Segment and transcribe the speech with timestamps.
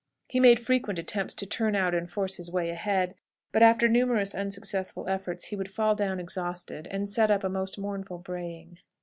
[0.27, 3.13] He made frequent attempts to turn out and force his way ahead,
[3.51, 7.77] but after numerous unsuccessful efforts he would fall down exhausted, and set up a most
[7.77, 8.79] mournful braying.